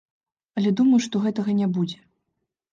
[0.59, 2.03] Але думаю, што гэтага не будзе.